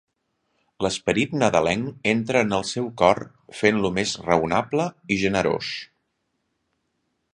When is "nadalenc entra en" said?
1.41-2.55